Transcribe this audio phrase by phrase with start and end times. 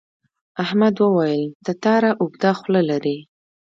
[0.63, 3.17] احمد وویل تتارا اوږده خوله لري.